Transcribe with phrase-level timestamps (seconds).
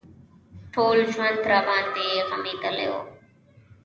[0.73, 2.93] ټول ژوند راباندې غمېدلى و.